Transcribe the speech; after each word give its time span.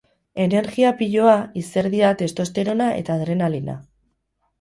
Energia 0.43 0.93
piloa, 1.01 1.35
izerdia, 1.63 2.09
testosterona 2.21 2.87
eta 3.03 3.19
adrenalina. 3.21 3.77